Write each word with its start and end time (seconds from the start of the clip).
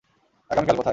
আগামীকাল, 0.49 0.75
কোথায়? 0.75 0.89